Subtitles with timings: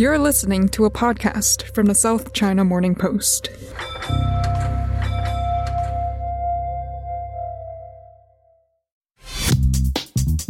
[0.00, 3.50] You're listening to a podcast from the South China Morning Post.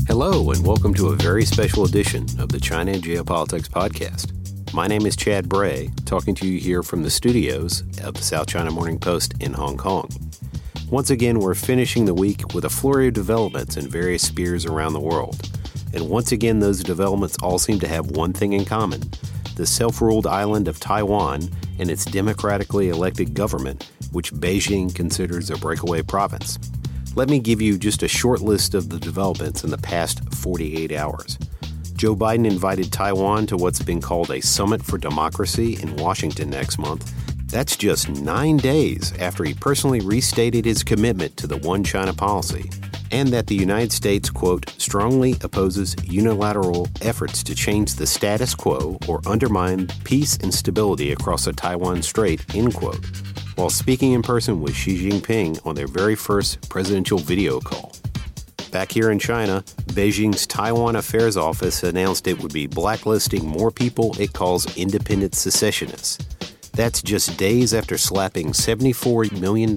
[0.06, 4.32] Hello, and welcome to a very special edition of the China Geopolitics Podcast.
[4.72, 8.46] My name is Chad Bray, talking to you here from the studios of the South
[8.46, 10.08] China Morning Post in Hong Kong.
[10.90, 14.92] Once again, we're finishing the week with a flurry of developments in various spheres around
[14.92, 15.50] the world.
[15.92, 19.02] And once again, those developments all seem to have one thing in common
[19.60, 25.56] the self ruled island of Taiwan and its democratically elected government, which Beijing considers a
[25.58, 26.58] breakaway province.
[27.14, 30.92] Let me give you just a short list of the developments in the past 48
[30.92, 31.36] hours.
[31.94, 36.78] Joe Biden invited Taiwan to what's been called a Summit for Democracy in Washington next
[36.78, 37.12] month.
[37.50, 42.70] That's just nine days after he personally restated his commitment to the One China policy,
[43.10, 48.98] and that the United States, quote, strongly opposes unilateral efforts to change the status quo
[49.08, 53.04] or undermine peace and stability across the Taiwan Strait, end quote
[53.60, 57.92] while speaking in person with Xi Jinping on their very first presidential video call.
[58.72, 64.18] Back here in China, Beijing's Taiwan Affairs Office announced it would be blacklisting more people
[64.18, 66.18] it calls independent secessionists.
[66.80, 69.76] That's just days after slapping $74 million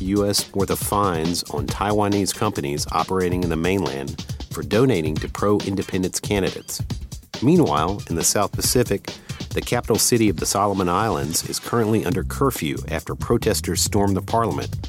[0.00, 0.52] U.S.
[0.52, 6.18] worth of fines on Taiwanese companies operating in the mainland for donating to pro independence
[6.18, 6.82] candidates.
[7.44, 9.14] Meanwhile, in the South Pacific,
[9.50, 14.22] the capital city of the Solomon Islands is currently under curfew after protesters stormed the
[14.22, 14.88] parliament.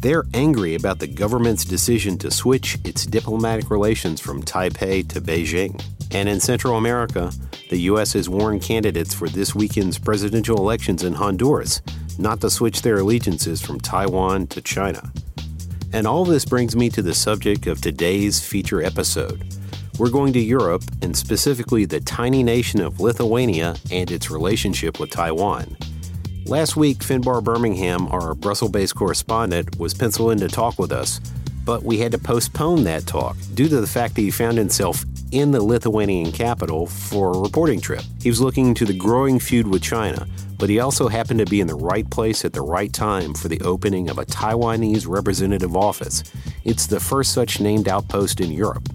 [0.00, 5.78] They're angry about the government's decision to switch its diplomatic relations from Taipei to Beijing.
[6.10, 7.32] And in Central America,
[7.70, 8.12] the U.S.
[8.14, 11.82] has warned candidates for this weekend's presidential elections in Honduras
[12.18, 15.12] not to switch their allegiances from Taiwan to China.
[15.92, 19.42] And all this brings me to the subject of today's feature episode
[19.98, 25.10] we're going to Europe, and specifically the tiny nation of Lithuania and its relationship with
[25.10, 25.74] Taiwan.
[26.44, 31.18] Last week, Finbar Birmingham, our Brussels based correspondent, was penciled in to talk with us,
[31.64, 35.02] but we had to postpone that talk due to the fact that he found himself
[35.32, 38.02] in the Lithuanian capital for a reporting trip.
[38.20, 40.26] He was looking into the growing feud with China,
[40.58, 43.48] but he also happened to be in the right place at the right time for
[43.48, 46.22] the opening of a Taiwanese representative office.
[46.64, 48.88] It's the first such named outpost in Europe.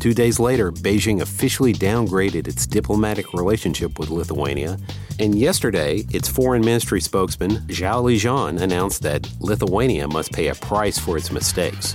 [0.00, 4.78] Two days later, Beijing officially downgraded its diplomatic relationship with Lithuania,
[5.18, 10.98] and yesterday, its foreign ministry spokesman, Zhao Lijian, announced that Lithuania must pay a price
[10.98, 11.94] for its mistakes.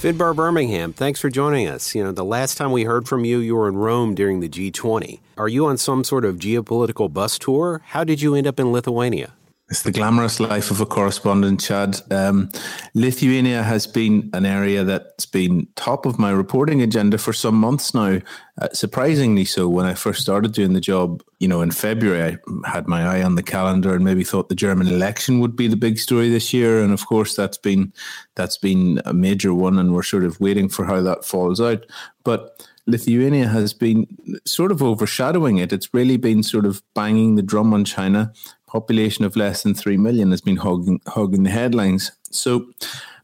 [0.00, 1.94] Finbar Birmingham, thanks for joining us.
[1.94, 4.48] You know, the last time we heard from you, you were in Rome during the
[4.48, 5.20] G20.
[5.36, 7.82] Are you on some sort of geopolitical bus tour?
[7.88, 9.34] How did you end up in Lithuania?
[9.70, 12.00] It's the glamorous life of a correspondent, Chad.
[12.10, 12.50] Um,
[12.94, 17.94] Lithuania has been an area that's been top of my reporting agenda for some months
[17.94, 18.18] now.
[18.60, 19.68] Uh, surprisingly so.
[19.68, 23.22] When I first started doing the job, you know, in February, I had my eye
[23.22, 26.52] on the calendar and maybe thought the German election would be the big story this
[26.52, 26.82] year.
[26.82, 27.92] And of course, that's been
[28.34, 31.86] that's been a major one, and we're sort of waiting for how that falls out.
[32.24, 34.06] But Lithuania has been
[34.44, 35.72] sort of overshadowing it.
[35.72, 38.32] It's really been sort of banging the drum on China
[38.70, 42.12] population of less than 3 million has been hogging, hogging the headlines.
[42.30, 42.66] So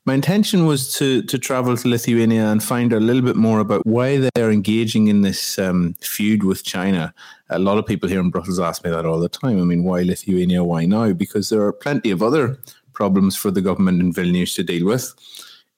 [0.04, 3.58] my intention was to to travel to Lithuania and find out a little bit more
[3.58, 7.12] about why they're engaging in this um, feud with China.
[7.50, 9.60] A lot of people here in Brussels ask me that all the time.
[9.60, 10.62] I mean, why Lithuania?
[10.62, 11.12] Why now?
[11.12, 12.58] Because there are plenty of other
[12.92, 15.12] problems for the government in Vilnius to deal with.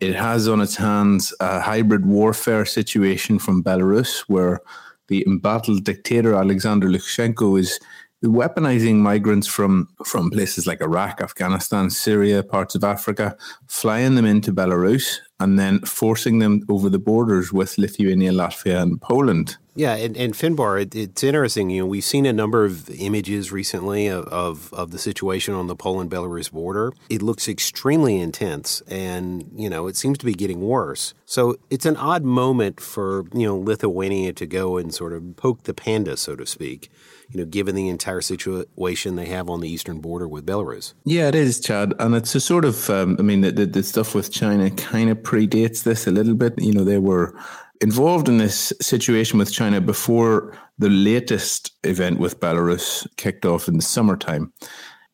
[0.00, 4.60] It has on its hands a hybrid warfare situation from Belarus, where
[5.08, 7.80] the embattled dictator Alexander Lukashenko is
[8.24, 13.36] weaponizing migrants from from places like Iraq, Afghanistan, Syria, parts of Africa,
[13.66, 19.00] flying them into Belarus, and then forcing them over the borders with Lithuania, Latvia, and
[19.00, 19.56] Poland.
[19.76, 21.70] Yeah, and, and Finbar, it, it's interesting.
[21.70, 25.68] You know, we've seen a number of images recently of, of, of the situation on
[25.68, 26.92] the Poland Belarus border.
[27.08, 31.14] It looks extremely intense, and you know, it seems to be getting worse.
[31.26, 35.62] So it's an odd moment for you know Lithuania to go and sort of poke
[35.62, 36.90] the panda, so to speak
[37.30, 40.94] you know, given the entire situation they have on the eastern border with Belarus.
[41.04, 43.82] Yeah, it is, Chad, and it's a sort of, um, I mean, the, the, the,
[43.82, 46.54] stuff with China kind of predates this a little bit.
[46.58, 47.38] You know, they were
[47.80, 53.76] involved in this situation with China before the latest event with Belarus kicked off in
[53.76, 54.52] the summertime.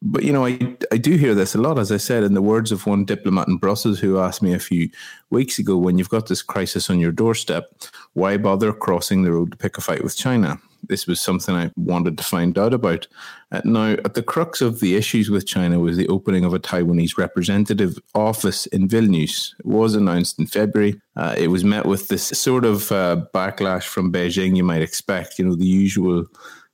[0.06, 2.43] But you know, I I do hear this a lot, as I said, in the
[2.43, 4.90] words of one diplomat in Brussels who asked me a few
[5.31, 7.72] weeks ago, when you've got this crisis on your doorstep,
[8.12, 10.61] why bother crossing the road to pick a fight with China?
[10.89, 13.07] This was something I wanted to find out about.
[13.51, 16.59] Uh, now, at the crux of the issues with China was the opening of a
[16.59, 19.55] Taiwanese representative office in Vilnius.
[19.59, 21.01] It was announced in February.
[21.17, 25.39] Uh, it was met with this sort of uh, backlash from Beijing you might expect,
[25.39, 26.27] you know, the usual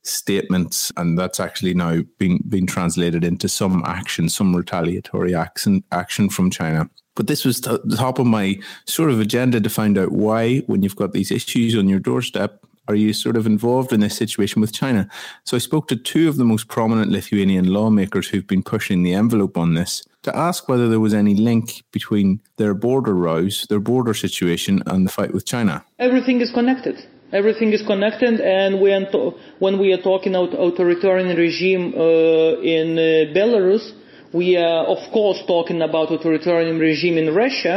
[0.03, 6.31] statements, and that's actually now being being translated into some action, some retaliatory action action
[6.31, 6.89] from China.
[7.17, 10.83] But this was the top of my sort of agenda to find out why, when
[10.83, 14.61] you've got these issues on your doorstep, are you sort of involved in this situation
[14.61, 15.09] with China?
[15.45, 19.15] So I spoke to two of the most prominent Lithuanian lawmakers who've been pushing the
[19.15, 23.79] envelope on this to ask whether there was any link between their border rows, their
[23.79, 25.85] border situation, and the fight with China.
[26.01, 26.97] Everything is connected.
[27.33, 32.99] Everything is connected, and when, to- when we are talking about authoritarian regime uh, in
[32.99, 33.85] uh, Belarus,
[34.33, 37.77] we are of course talking about authoritarian regime in Russia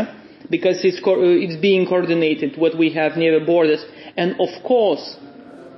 [0.49, 3.83] because it's co- uh, it's being coordinated what we have near the borders,
[4.15, 5.17] and of course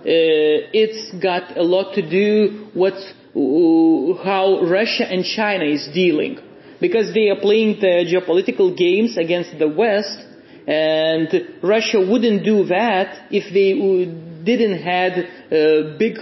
[0.06, 6.38] uh, it's got a lot to do with uh, how Russia and China is dealing.
[6.80, 10.20] Because they are playing the geopolitical games against the West
[10.68, 11.28] and
[11.64, 13.74] Russia wouldn't do that if they
[14.46, 15.14] didn't had
[15.52, 16.16] a big,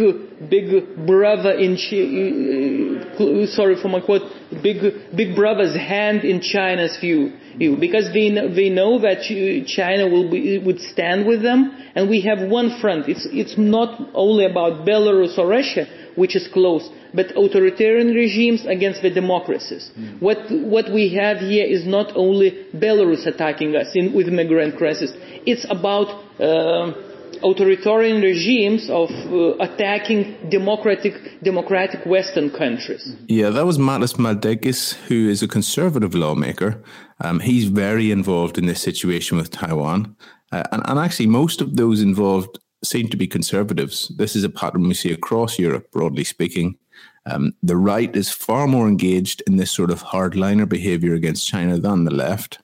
[0.49, 4.23] big brother in, uh, sorry for my quote,
[4.61, 4.81] big,
[5.15, 7.33] big brother's hand in China's view.
[7.79, 9.21] Because they, they know that
[9.67, 13.07] China will be, would stand with them, and we have one front.
[13.07, 15.85] It's, it's not only about Belarus or Russia,
[16.15, 19.91] which is close, but authoritarian regimes against the democracies.
[19.97, 20.21] Mm.
[20.21, 25.11] What, what we have here is not only Belarus attacking us in, with migrant crisis,
[25.45, 26.07] it's about
[26.39, 27.12] uh,
[27.43, 33.15] authoritarian regimes of uh, attacking democratic, democratic Western countries.
[33.27, 36.81] Yeah, that was Matas Maldeikis, who is a conservative lawmaker.
[37.21, 40.15] Um, he's very involved in this situation with Taiwan.
[40.51, 44.11] Uh, and, and actually, most of those involved seem to be conservatives.
[44.17, 46.77] This is a pattern we see across Europe, broadly speaking.
[47.25, 51.77] Um, the right is far more engaged in this sort of hardliner behavior against China
[51.77, 52.59] than the left.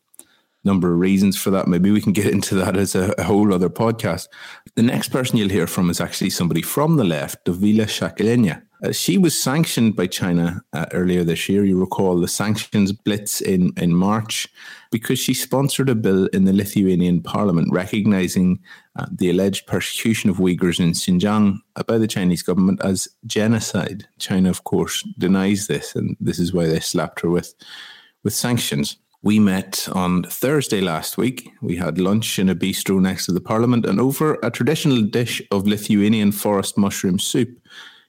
[0.63, 1.67] Number of reasons for that.
[1.67, 4.27] Maybe we can get into that as a, a whole other podcast.
[4.75, 8.61] The next person you'll hear from is actually somebody from the left, Dovile Sakaliene.
[8.81, 11.65] Uh, she was sanctioned by China uh, earlier this year.
[11.65, 14.47] You recall the sanctions blitz in, in March
[14.91, 18.59] because she sponsored a bill in the Lithuanian parliament recognizing
[18.97, 24.07] uh, the alleged persecution of Uyghurs in Xinjiang by the Chinese government as genocide.
[24.17, 27.53] China, of course, denies this, and this is why they slapped her with,
[28.23, 28.97] with sanctions.
[29.21, 31.51] We met on Thursday last week.
[31.61, 35.41] We had lunch in a bistro next to the parliament, and over a traditional dish
[35.51, 37.49] of Lithuanian forest mushroom soup,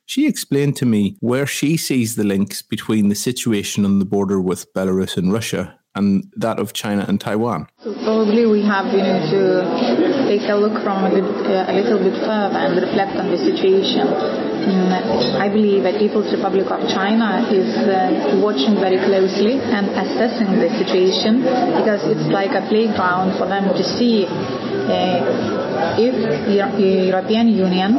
[0.07, 4.41] she explained to me where she sees the links between the situation on the border
[4.41, 7.67] with Belarus and Russia and that of China and Taiwan.
[7.83, 11.99] Probably we have you know, to take a look from a, bit, uh, a little
[11.99, 14.50] bit further and reflect on the situation.
[14.61, 20.61] Mm, I believe that People's Republic of China is uh, watching very closely and assessing
[20.61, 21.41] the situation
[21.81, 26.12] because it's like a playground for them to see uh, if
[26.47, 27.97] the European Union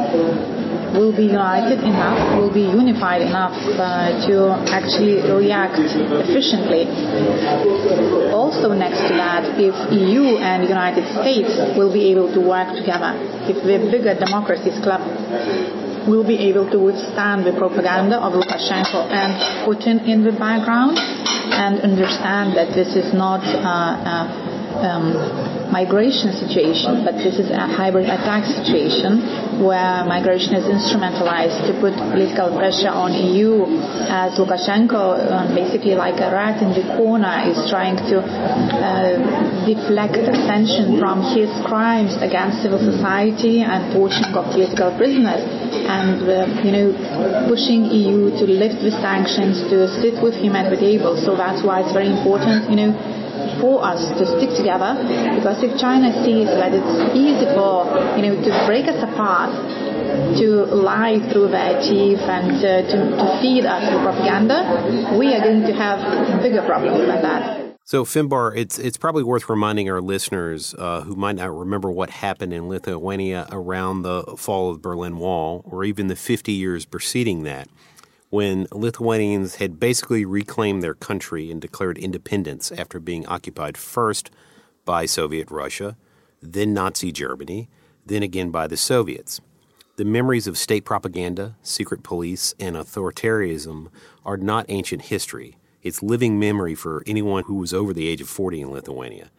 [0.94, 6.84] will be united enough, will be unified enough uh, to actually react efficiently.
[8.30, 13.16] Also next to that, if EU and United States will be able to work together,
[13.48, 15.00] if the bigger democracies club
[16.08, 19.32] will be able to withstand the propaganda of Lukashenko and
[19.66, 24.41] Putin in the background and understand that this is not uh, uh,
[24.80, 29.20] um, migration situation, but this is a hybrid attack situation
[29.64, 33.64] where migration is instrumentalized to put political pressure on EU
[34.12, 39.16] as Lukashenko, um, basically like a rat in the corner, is trying to uh,
[39.64, 45.40] deflect attention from his crimes against civil society and torturing of political prisoners
[45.88, 46.86] and uh, you know
[47.48, 51.62] pushing EU to lift the sanctions to sit with him at the table so that's
[51.62, 52.90] why it's very important you know
[53.62, 54.98] for us to stick together
[55.38, 57.86] because if China sees that it's easy for,
[58.18, 59.54] you know, to break us apart,
[60.42, 65.40] to lie through their teeth and uh, to, to feed us with propaganda, we are
[65.40, 67.62] going to have bigger problems than that.
[67.84, 72.10] So, Finbar, it's it's probably worth reminding our listeners uh, who might not remember what
[72.10, 76.84] happened in Lithuania around the fall of the Berlin Wall, or even the 50 years
[76.84, 77.68] preceding that
[78.32, 84.30] when Lithuanians had basically reclaimed their country and declared independence after being occupied first
[84.86, 85.98] by Soviet Russia,
[86.40, 87.68] then Nazi Germany,
[88.06, 89.42] then again by the Soviets.
[89.96, 93.88] The memories of state propaganda, secret police, and authoritarianism
[94.24, 95.58] are not ancient history.
[95.82, 99.30] It's living memory for anyone who was over the age of 40 in Lithuania.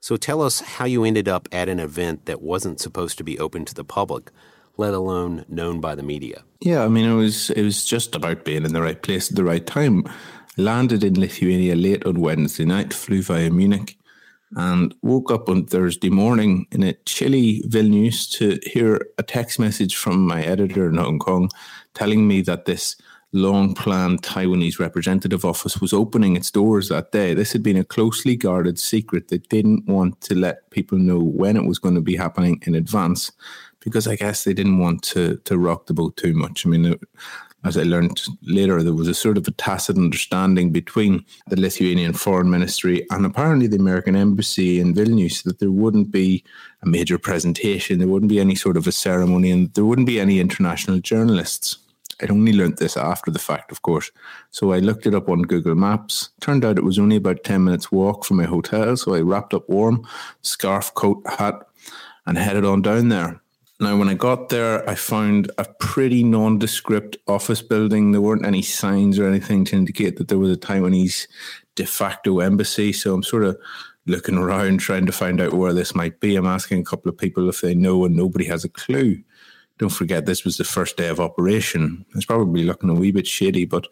[0.00, 3.38] So tell us how you ended up at an event that wasn't supposed to be
[3.38, 4.32] open to the public,
[4.76, 6.42] let alone known by the media.
[6.60, 9.36] Yeah, I mean it was it was just about being in the right place at
[9.36, 10.04] the right time.
[10.56, 13.96] Landed in Lithuania late on Wednesday night, flew via Munich,
[14.56, 19.96] and woke up on Thursday morning in a chilly Vilnius to hear a text message
[19.96, 21.50] from my editor in Hong Kong
[21.94, 22.96] telling me that this
[23.32, 27.32] long planned Taiwanese representative office was opening its doors that day.
[27.32, 29.28] This had been a closely guarded secret.
[29.28, 32.74] They didn't want to let people know when it was going to be happening in
[32.74, 33.30] advance
[33.80, 36.64] because I guess they didn't want to to rock the boat too much.
[36.64, 36.98] I mean,
[37.64, 42.14] as I learned later, there was a sort of a tacit understanding between the Lithuanian
[42.14, 46.42] Foreign Ministry and apparently the American Embassy in Vilnius that there wouldn't be
[46.82, 50.20] a major presentation, there wouldn't be any sort of a ceremony, and there wouldn't be
[50.20, 51.76] any international journalists.
[52.22, 54.10] I'd only learnt this after the fact, of course.
[54.50, 56.30] So I looked it up on Google Maps.
[56.40, 58.96] Turned out it was only about 10 minutes walk from my hotel.
[58.96, 60.06] So I wrapped up warm,
[60.42, 61.66] scarf, coat, hat,
[62.26, 63.40] and headed on down there.
[63.80, 68.12] Now, when I got there, I found a pretty nondescript office building.
[68.12, 71.26] There weren't any signs or anything to indicate that there was a Taiwanese
[71.76, 72.92] de facto embassy.
[72.92, 73.56] So I'm sort of
[74.04, 76.36] looking around trying to find out where this might be.
[76.36, 79.16] I'm asking a couple of people if they know, and nobody has a clue.
[79.78, 82.04] Don't forget, this was the first day of operation.
[82.14, 83.86] It's probably looking a wee bit shady, but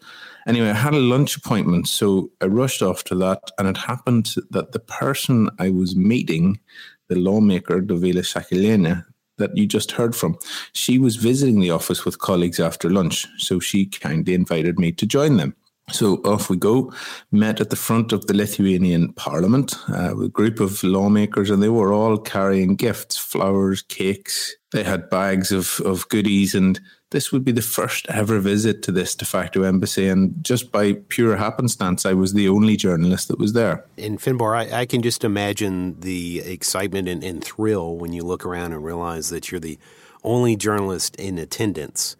[0.45, 4.35] anyway, I had a lunch appointment, so I rushed off to that, and it happened
[4.51, 6.59] that the person I was meeting,
[7.07, 9.03] the lawmaker, Dovile Sakaliene,
[9.39, 10.37] that you just heard from,
[10.73, 13.27] she was visiting the office with colleagues after lunch.
[13.37, 15.55] So she kindly invited me to join them.
[15.91, 16.93] So off we go.
[17.31, 21.61] Met at the front of the Lithuanian Parliament uh, with a group of lawmakers, and
[21.63, 24.55] they were all carrying gifts flowers, cakes.
[24.71, 26.79] They had bags of, of goodies, and
[27.11, 30.07] this would be the first ever visit to this de facto embassy.
[30.07, 33.85] And just by pure happenstance, I was the only journalist that was there.
[33.97, 38.45] In Finbar, I, I can just imagine the excitement and, and thrill when you look
[38.45, 39.79] around and realize that you're the
[40.23, 42.15] only journalist in attendance.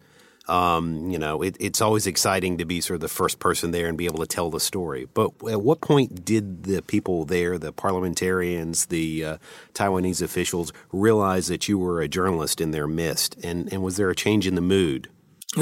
[0.50, 3.86] Um, you know, it, it's always exciting to be sort of the first person there
[3.86, 5.06] and be able to tell the story.
[5.14, 9.38] But at what point did the people there, the parliamentarians, the uh,
[9.74, 13.36] Taiwanese officials, realize that you were a journalist in their midst?
[13.44, 15.08] And, and was there a change in the mood?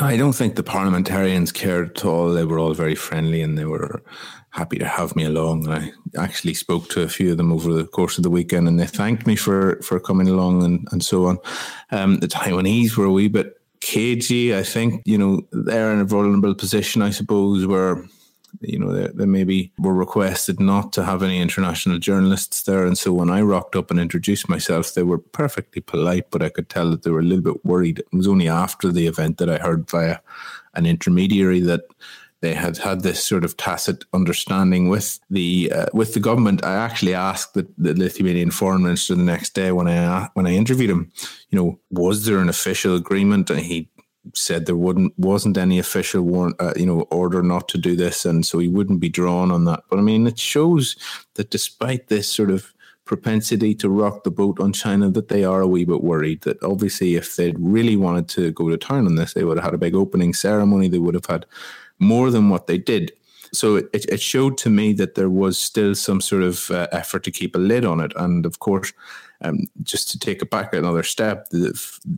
[0.00, 2.32] I don't think the parliamentarians cared at all.
[2.32, 4.02] They were all very friendly and they were
[4.50, 5.66] happy to have me along.
[5.66, 8.68] And I actually spoke to a few of them over the course of the weekend
[8.68, 11.38] and they thanked me for, for coming along and, and so on.
[11.90, 14.56] Um, the Taiwanese were a wee bit cagey.
[14.56, 18.04] I think you know they're in a vulnerable position, I suppose, where
[18.60, 22.96] you know they, they maybe were requested not to have any international journalists there, and
[22.96, 26.68] so when I rocked up and introduced myself, they were perfectly polite, but I could
[26.68, 27.98] tell that they were a little bit worried.
[28.00, 30.18] It was only after the event that I heard via
[30.74, 31.82] an intermediary that
[32.40, 36.64] they had had this sort of tacit understanding with the uh, with the government.
[36.64, 40.54] I actually asked the, the, Lithuanian foreign minister the next day when I when I
[40.54, 41.10] interviewed him,
[41.50, 43.50] you know, was there an official agreement?
[43.50, 43.88] And he
[44.34, 48.24] said there wouldn't wasn't any official warrant, uh, you know, order not to do this,
[48.24, 49.82] and so he wouldn't be drawn on that.
[49.90, 50.96] But I mean, it shows
[51.34, 52.72] that despite this sort of
[53.04, 56.62] propensity to rock the boat on China that they are a wee bit worried that
[56.62, 59.74] obviously if they'd really wanted to go to town on this, they would have had
[59.74, 60.88] a big opening ceremony.
[60.88, 61.46] They would have had
[61.98, 63.12] more than what they did.
[63.52, 67.24] So it, it showed to me that there was still some sort of uh, effort
[67.24, 68.12] to keep a lid on it.
[68.16, 68.92] And of course,
[69.40, 71.70] um, just to take it back another step, the,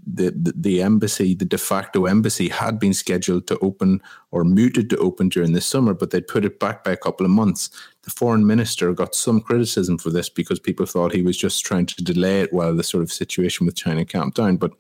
[0.07, 4.01] the, the embassy, the de facto embassy, had been scheduled to open
[4.31, 7.27] or muted to open during the summer, but they'd put it back by a couple
[7.27, 7.69] of months.
[8.03, 11.87] The foreign minister got some criticism for this because people thought he was just trying
[11.87, 14.57] to delay it while the sort of situation with China calmed down.
[14.57, 14.73] But,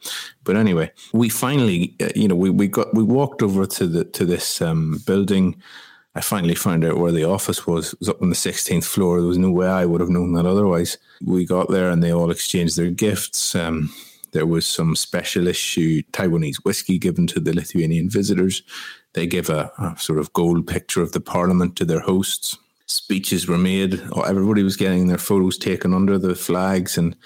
[0.44, 4.04] but anyway, we finally, uh, you know, we, we got we walked over to the
[4.04, 5.60] to this um, building
[6.14, 7.92] I finally found out where the office was.
[7.92, 9.20] It was up on the 16th floor.
[9.20, 10.98] There was no way I would have known that otherwise.
[11.24, 13.54] We got there and they all exchanged their gifts.
[13.54, 13.92] Um,
[14.32, 18.62] there was some special issue Taiwanese whiskey given to the Lithuanian visitors.
[19.12, 22.58] They gave a, a sort of gold picture of the parliament to their hosts.
[22.86, 24.00] Speeches were made.
[24.26, 27.16] Everybody was getting their photos taken under the flags and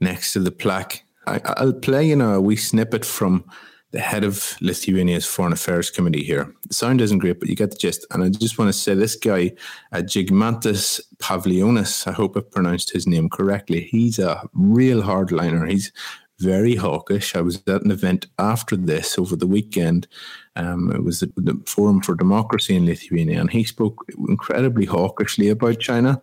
[0.00, 1.02] next to the plaque.
[1.26, 3.44] I, will play you know a wee snippet from
[3.92, 6.54] the head of Lithuania's Foreign Affairs Committee here.
[6.68, 8.06] The sound isn't great, but you get the gist.
[8.10, 9.52] And I just want to say this guy,
[9.92, 13.88] uh, Žygimantas Pavilionis, I hope I pronounced his name correctly.
[13.90, 15.68] He's a real hardliner.
[15.68, 15.92] He's
[16.38, 17.36] very hawkish.
[17.36, 20.08] I was at an event after this over the weekend.
[20.56, 25.48] Um, it was the, the, Forum for Democracy in Lithuania, and he spoke incredibly hawkishly
[25.48, 26.20] about China.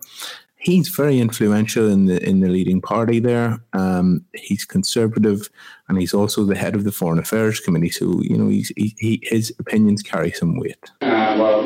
[0.58, 3.60] He's very influential in the in the leading party there.
[3.72, 5.48] Um, he's conservative,
[5.88, 7.90] and he's also the head of the Foreign Affairs Committee.
[7.90, 10.90] So you know, he's, he, he his opinions carry some weight.
[11.00, 11.62] Uh, well,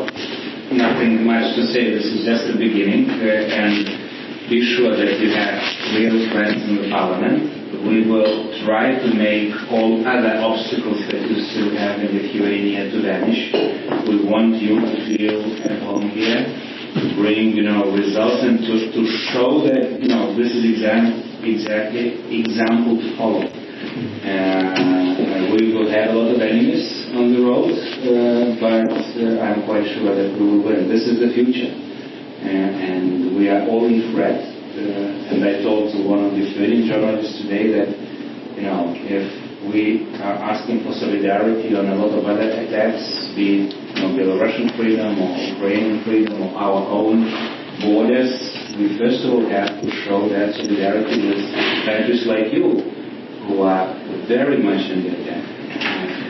[0.72, 1.90] nothing much to say.
[1.90, 5.62] This is just the beginning, uh, and be sure that you have
[5.96, 7.60] real friends in the parliament.
[7.86, 13.02] We will try to make all other obstacles that you still have in Lithuania to
[13.02, 13.52] vanish.
[14.06, 16.71] We want you to feel at home here
[17.16, 22.20] bring you know results and to, to show that you know this is exam, exactly
[22.28, 23.44] example to follow.
[24.22, 29.64] Uh, we will have a lot of enemies on the road, uh, but uh, I'm
[29.66, 30.88] quite sure that we will win.
[30.88, 34.40] This is the future, uh, and we are all in threat.
[34.72, 37.88] Uh, and I told to one of the Lithuanian journalists today that
[38.56, 43.68] you know if we are asking for solidarity on a lot of other attacks, be
[43.68, 47.30] it you know, Belarusian freedom or Ukrainian freedom or our own
[47.78, 48.32] borders,
[48.74, 51.42] we first of all have to show that solidarity with
[51.86, 52.82] countries like you,
[53.46, 53.94] who are
[54.26, 55.44] very much in the attack.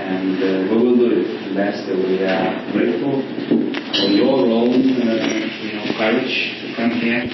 [0.03, 1.57] And uh, we will do it.
[1.57, 5.21] Last, we are grateful for your own uh,
[5.63, 7.29] you know, courage to come here.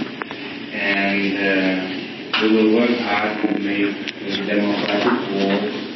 [0.74, 5.87] And uh, we will work hard to make this democratic war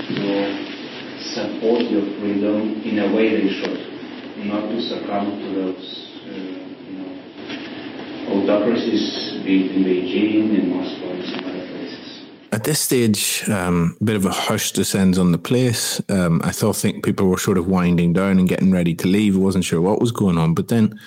[1.63, 6.99] support your freedom in a way they should not to succumb to those, uh, you
[6.99, 12.23] know, autocracies, be it in Beijing and Moscow and some other places.
[12.51, 16.03] At this stage, um, a bit of a hush descends on the place.
[16.09, 19.37] Um, I thought think people were sort of winding down and getting ready to leave.
[19.37, 20.99] I wasn't sure what was going on, but then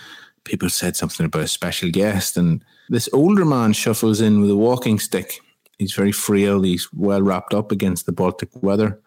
[0.45, 4.55] people said something about a special guest, and this older man shuffles in with a
[4.55, 5.41] walking stick.
[5.77, 6.61] He's very frail.
[6.61, 9.01] He's well wrapped up against the Baltic weather.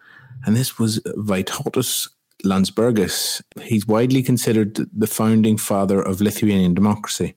[0.44, 2.08] And this was Vytautas
[2.44, 3.42] Landsbergis.
[3.62, 7.35] He's widely considered the founding father of Lithuanian democracy.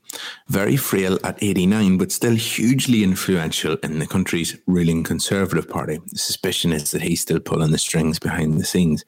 [0.48, 6.00] Very frail at 89, but still hugely influential in the country's ruling Conservative Party.
[6.12, 9.03] The suspicion is that he's still pulling the strings behind the scenes.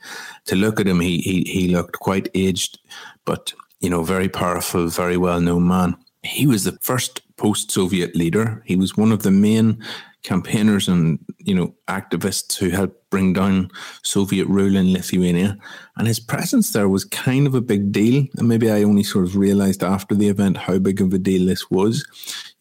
[0.45, 2.79] To look at him, he, he, he looked quite aged,
[3.25, 5.95] but, you know, very powerful, very well known man.
[6.23, 8.63] He was the first post Soviet leader.
[8.65, 9.83] He was one of the main
[10.23, 13.69] campaigners and you know activists who helped bring down
[14.03, 15.57] Soviet rule in Lithuania,
[15.97, 18.25] and his presence there was kind of a big deal.
[18.37, 21.45] And maybe I only sort of realised after the event how big of a deal
[21.45, 22.05] this was.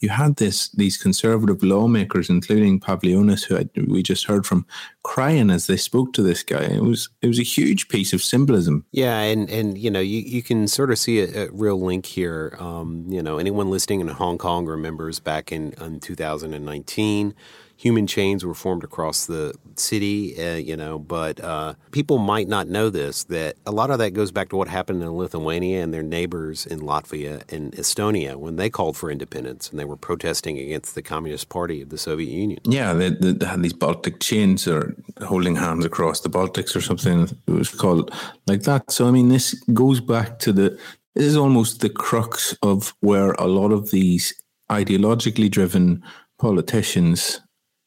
[0.00, 4.66] You had this these conservative lawmakers, including Pavilionis, who I, we just heard from,
[5.04, 6.64] crying as they spoke to this guy.
[6.64, 8.84] It was it was a huge piece of symbolism.
[8.90, 12.04] Yeah, and and you know you, you can sort of see a, a real link
[12.04, 12.56] here.
[12.58, 17.34] Um, you know, anyone listening in Hong Kong remembers back in, in 2019
[17.82, 22.68] human chains were formed across the city, uh, you know, but uh, people might not
[22.68, 25.92] know this that a lot of that goes back to what happened in Lithuania and
[25.92, 30.58] their neighbors in Latvia and Estonia when they called for independence and they were protesting
[30.58, 32.60] against the Communist Party of the Soviet Union.
[32.62, 34.94] Yeah, they, they had these Baltic chains or
[35.26, 37.28] holding hands across the Baltics or something.
[37.48, 38.14] It was called
[38.46, 38.92] like that.
[38.92, 40.78] So, I mean, this goes back to the,
[41.16, 44.40] this is almost the crux of where a lot of these
[44.70, 46.02] ideologically driven
[46.38, 47.41] politicians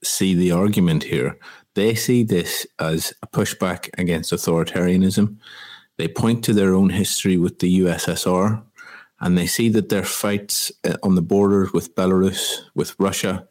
[0.06, 1.38] see the argument here.
[1.74, 5.38] They see this as a pushback against authoritarianism.
[5.98, 8.64] They point to their own history with the USSR
[9.20, 13.48] and they see that their fights uh, on the borders with Belarus, with Russia,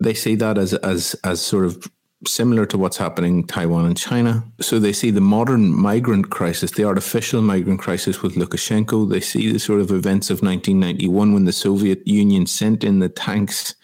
[0.00, 1.90] they see that as, as, as sort of
[2.26, 4.44] similar to what's happening in Taiwan and China.
[4.60, 9.10] So they see the modern migrant crisis, the artificial migrant crisis with Lukashenko.
[9.10, 13.10] They see the sort of events of 1991 when the Soviet Union sent in the
[13.10, 13.74] tanks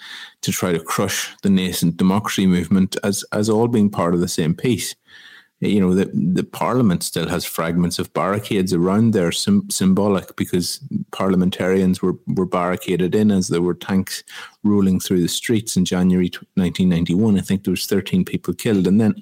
[0.42, 4.28] to try to crush the nascent democracy movement as as all being part of the
[4.28, 4.94] same piece.
[5.60, 10.80] You know, the the parliament still has fragments of barricades around there, sim- symbolic because
[11.12, 14.24] parliamentarians were, were barricaded in as there were tanks
[14.64, 17.38] rolling through the streets in January 1991.
[17.38, 19.14] I think there was 13 people killed, and then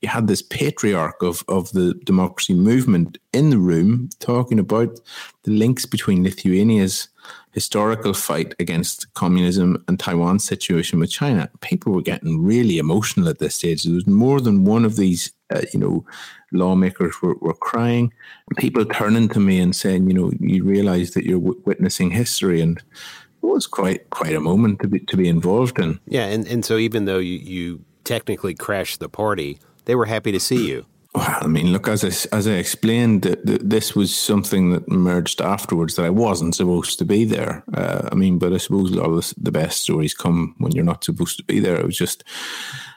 [0.00, 4.98] you had this patriarch of of the democracy movement in the room talking about
[5.42, 7.08] the links between Lithuania's
[7.54, 13.38] historical fight against communism and Taiwan's situation with China, people were getting really emotional at
[13.38, 13.84] this stage.
[13.84, 16.04] There was more than one of these, uh, you know,
[16.50, 18.12] lawmakers were, were crying.
[18.56, 22.60] People turning to me and saying, you know, you realize that you're w- witnessing history
[22.60, 26.00] and it was quite quite a moment to be to be involved in.
[26.06, 30.32] Yeah, and, and so even though you, you technically crashed the party, they were happy
[30.32, 30.86] to see you.
[31.14, 35.94] Well, I mean, look, as I, as I explained, this was something that emerged afterwards
[35.94, 37.62] that I wasn't supposed to be there.
[37.72, 40.84] Uh, I mean, but I suppose a lot of the best stories come when you're
[40.84, 41.76] not supposed to be there.
[41.76, 42.24] It was just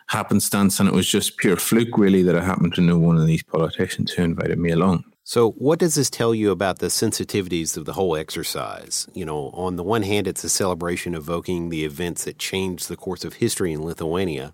[0.07, 3.27] happenstance and it was just pure fluke, really, that I happened to know one of
[3.27, 5.03] these politicians who invited me along.
[5.23, 9.07] So, what does this tell you about the sensitivities of the whole exercise?
[9.13, 12.95] You know, on the one hand, it's a celebration evoking the events that changed the
[12.95, 14.53] course of history in Lithuania.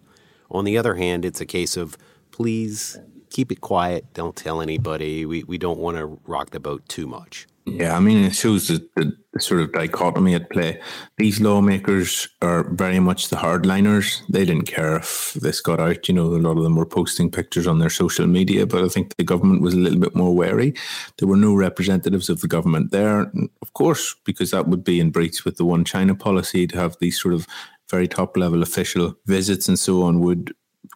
[0.50, 1.96] On the other hand, it's a case of
[2.32, 3.00] please
[3.34, 5.26] keep it quiet, don't tell anybody.
[5.26, 7.48] We, we don't want to rock the boat too much.
[7.66, 10.82] Yeah, I mean, it shows the, the, the, sort of dichotomy at play.
[11.18, 14.22] These lawmakers are very much the hardliners.
[14.28, 16.10] They didn't care if this got out.
[16.10, 18.90] You know, a lot of them were posting pictures on their social media, but I
[18.90, 20.74] think the government was a little bit more wary.
[21.18, 25.12] There were no representatives of the government there, of course, because that would be in
[25.12, 27.48] breach with the One China policy to have these sort of
[27.90, 30.54] very top level official visits and so on would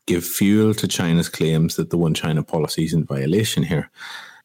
[0.07, 3.91] give fuel to China's claims that the One China policy is in violation here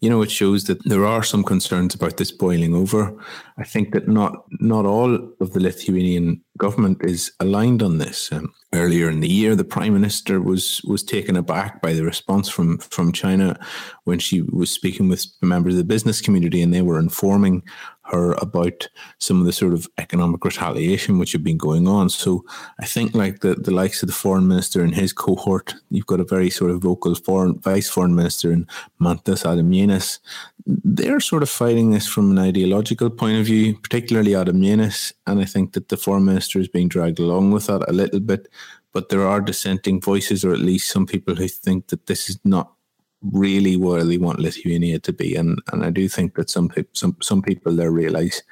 [0.03, 3.16] you know, it shows that there are some concerns about this boiling over.
[3.57, 8.33] I think that not not all of the Lithuanian government is aligned on this.
[8.33, 12.48] Um, earlier in the year, the prime minister was was taken aback by the response
[12.48, 13.57] from from China
[14.03, 17.62] when she was speaking with members of the business community, and they were informing
[18.05, 18.88] her about
[19.19, 22.11] some of the sort of economic retaliation which had been going on.
[22.11, 22.45] So
[22.81, 26.21] I think like the, the likes of the foreign minister and his cohort, you've got
[26.21, 28.67] a very sort of vocal foreign vice foreign minister in
[29.01, 30.19] Mantas Adomėnas.
[30.67, 35.12] They're sort of fighting this from an ideological point of view, particularly Adomėnas.
[35.27, 38.21] And I think that the foreign minister is being dragged along with that a little
[38.21, 38.49] bit.
[38.93, 42.38] But there are dissenting voices, or at least some people who think that this is
[42.45, 42.75] not
[43.30, 46.90] really where they want Lithuania to be, and and I do think that some people
[46.94, 48.42] some some people there realize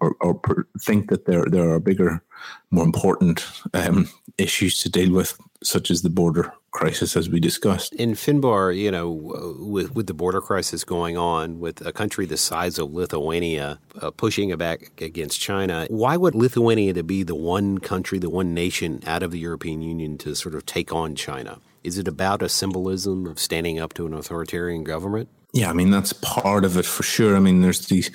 [0.00, 0.40] or, or
[0.80, 2.22] think that there there are bigger,
[2.70, 7.94] more important um, issues to deal with, such as the border crisis, as we discussed.
[7.94, 9.10] In Finbar, you know,
[9.58, 14.10] with with the border crisis going on, with a country the size of Lithuania uh,
[14.10, 19.02] pushing back against China, why would Lithuania to be the one country, the one nation
[19.06, 21.58] out of the European Union to sort of take on China?
[21.84, 25.28] Is it about a symbolism of standing up to an authoritarian government?
[25.52, 27.36] Yeah, I mean that's part of it for sure.
[27.36, 28.10] I mean, there's these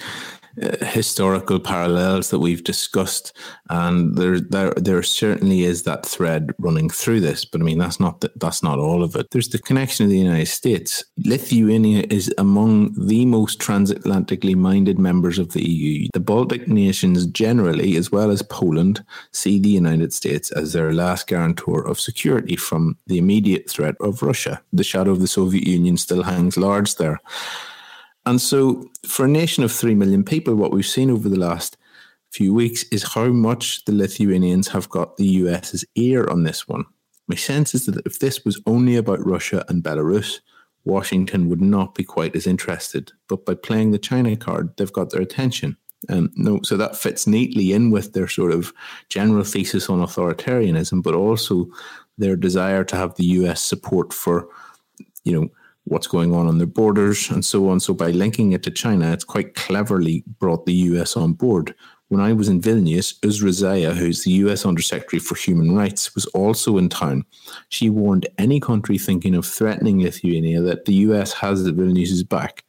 [0.62, 3.36] uh, historical parallels that we've discussed,
[3.70, 7.44] and there, there there certainly is that thread running through this.
[7.44, 9.28] But I mean, that's not the, that's not all of it.
[9.32, 11.04] There's the connection of the United States.
[11.26, 16.08] Lithuania is among the most transatlantically minded members of the EU.
[16.14, 21.28] The Baltic nations generally, as well as Poland, see the United States as their last
[21.28, 24.62] guarantor of security from the immediate threat of Russia.
[24.72, 27.20] The shadow of the Soviet Union still hangs large there.
[28.26, 31.78] And so, for a nation of 3 million people, what we've seen over the last
[32.32, 36.86] few weeks is how much the Lithuanians have got the US's ear on this one.
[37.28, 40.40] My sense is that if this was only about Russia and Belarus,
[40.86, 43.12] Washington would not be quite as interested.
[43.28, 45.78] But by playing the China card, they've got their attention.
[46.10, 48.74] Um, no, so that fits neatly in with their sort of
[49.08, 51.68] general thesis on authoritarianism, but also
[52.18, 54.50] their desire to have the US support for,
[55.24, 55.50] you know,
[55.86, 57.80] what's going on on their borders and so on.
[57.80, 61.76] So by linking it to China, it's quite cleverly brought the US on board.
[62.08, 66.26] When I was in Vilnius, Uzra Zeya, who's the US Undersecretary for Human Rights, was
[66.28, 67.26] also in town.
[67.70, 72.64] She warned any country thinking of threatening Lithuania that the US has the Vilnius's back.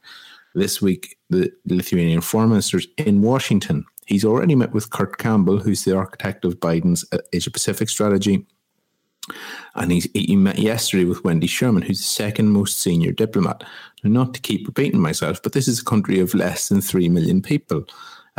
[0.54, 3.84] This week, the Lithuanian foreign minister is in Washington.
[4.06, 8.46] He's already met with Kurt Campbell, who's the architect of Biden's uh, Asia Pacific strategy,
[9.74, 13.64] and he's, he met yesterday with Wendy Sherman, who's the second most senior diplomat.
[14.02, 17.40] not to keep repeating myself, but this is a country of less than 3 million
[17.42, 17.84] people.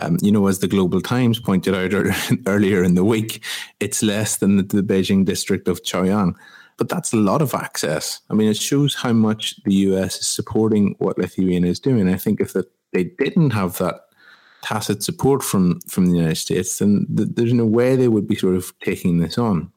[0.01, 2.13] Um, you know, as the Global Times pointed out
[2.47, 3.43] earlier in the week,
[3.79, 6.35] it's less than the, the Beijing district of Chaoyang.
[6.77, 8.19] But that's a lot of access.
[8.29, 12.09] I mean, it shows how much the US is supporting what Lithuania is doing.
[12.09, 14.01] I think if the, they didn't have that
[14.61, 18.35] tacit support from, from the United States, then th- there's no way they would be
[18.35, 19.71] sort of taking this on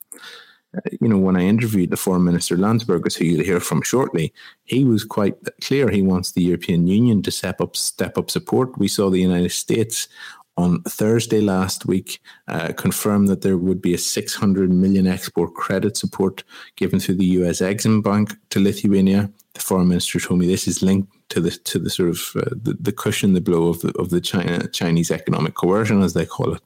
[1.00, 4.32] you know, when I interviewed the Foreign Minister Landsbergis, who you'll hear from shortly,
[4.64, 8.78] he was quite clear he wants the European Union to step up, step up support.
[8.78, 10.08] We saw the United States
[10.56, 15.96] on Thursday last week uh, confirm that there would be a 600 million export credit
[15.96, 16.42] support
[16.74, 19.30] given through the US Exim Bank to Lithuania.
[19.54, 22.50] The foreign minister told me this is linked to the to the sort of uh,
[22.50, 26.26] the, the cushion, the blow of the of the China Chinese economic coercion, as they
[26.26, 26.62] call it.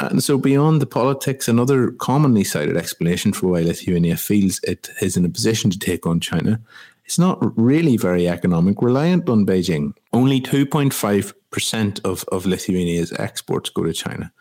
[0.00, 5.16] And so, beyond the politics, another commonly cited explanation for why Lithuania feels it is
[5.16, 6.60] in a position to take on China
[7.08, 9.94] is not really very economic, reliant on Beijing.
[10.12, 14.32] Only 2.5% of, of Lithuania's exports go to China.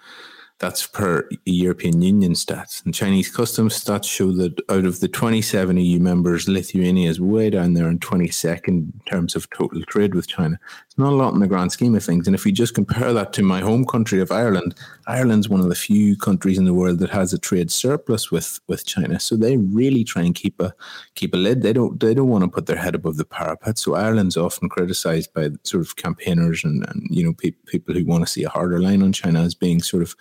[0.59, 2.83] That's per European Union stats.
[2.83, 7.51] And Chinese customs stats show that out of the 27 EU members, Lithuania is way
[7.51, 10.59] down there in 22nd in terms of total trade with China.
[10.99, 12.25] Not a lot in the grand scheme of things.
[12.27, 14.73] And if you just compare that to my home country of Ireland,
[15.05, 18.59] Ireland's one of the few countries in the world that has a trade surplus with
[18.67, 19.19] with China.
[19.19, 20.73] So they really try and keep a
[21.13, 21.61] keep a lid.
[21.61, 23.77] They don't they don't want to put their head above the parapet.
[23.77, 28.03] So Ireland's often criticised by sort of campaigners and, and you know pe- people who
[28.03, 30.15] want to see a harder line on China as being sort of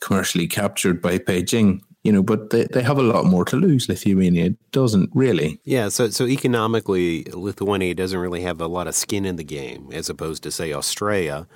[0.00, 3.88] commercially captured by Beijing you know, but they, they have a lot more to lose.
[3.88, 5.58] Lithuania doesn't really.
[5.64, 9.90] Yeah, so so economically, Lithuania doesn't really have a lot of skin in the game,
[9.92, 11.48] as opposed to say Australia,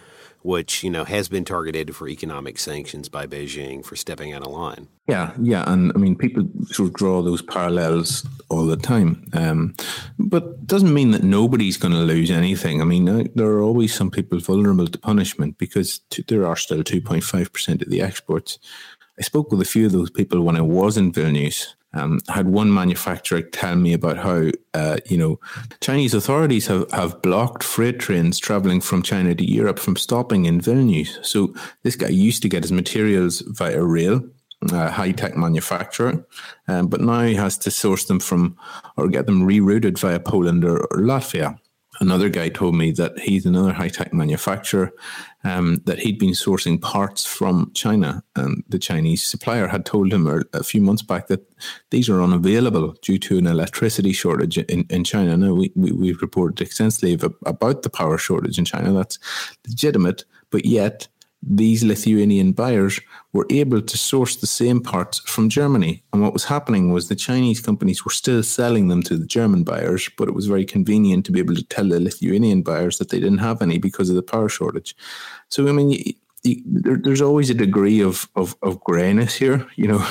[0.42, 4.50] which you know has been targeted for economic sanctions by Beijing for stepping out of
[4.50, 4.88] line.
[5.06, 9.76] Yeah, yeah, and I mean people sort of draw those parallels all the time, um,
[10.18, 12.80] but doesn't mean that nobody's going to lose anything.
[12.80, 17.00] I mean, there are always some people vulnerable to punishment because there are still two
[17.00, 18.58] point five percent of the exports
[19.20, 21.74] I spoke with a few of those people when I was in Vilnius.
[21.92, 25.40] Um, I had one manufacturer tell me about how, uh, you know,
[25.80, 30.60] Chinese authorities have, have blocked freight trains traveling from China to Europe from stopping in
[30.60, 31.22] Vilnius.
[31.24, 31.52] So
[31.82, 34.22] this guy used to get his materials via rail,
[34.72, 36.24] uh, high tech manufacturer,
[36.68, 38.56] um, but now he has to source them from
[38.96, 41.58] or get them rerouted via Poland or, or Latvia
[42.00, 44.92] another guy told me that he's another high tech manufacturer,
[45.44, 48.22] um, that he'd been sourcing parts from China.
[48.36, 51.46] And the Chinese supplier had told him a few months back that
[51.90, 55.36] these are unavailable due to an electricity shortage in, in China.
[55.36, 58.92] Now, we, we, we've reported extensively about the power shortage in China.
[58.92, 59.18] That's
[59.66, 61.08] legitimate, but yet
[61.42, 63.00] these Lithuanian buyers
[63.32, 66.02] were able to source the same parts from Germany.
[66.12, 69.64] And what was happening was the Chinese companies were still selling them to the German
[69.64, 73.08] buyers, but it was very convenient to be able to tell the Lithuanian buyers that
[73.08, 74.94] they didn't have any because of the power shortage.
[75.48, 79.66] So, I mean, there, there's always a degree of, of, of grayness here.
[79.76, 80.08] You know,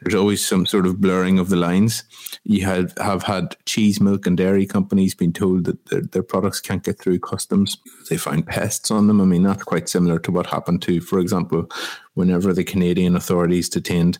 [0.00, 2.04] there's always some sort of blurring of the lines.
[2.44, 6.60] You have, have had cheese, milk, and dairy companies being told that their, their products
[6.60, 7.76] can't get through customs.
[8.08, 9.20] They find pests on them.
[9.20, 11.70] I mean, that's quite similar to what happened to, for example,
[12.14, 14.18] whenever the Canadian authorities detained